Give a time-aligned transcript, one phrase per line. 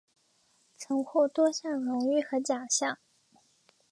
[0.77, 2.97] 曾获多样荣誉和奖项。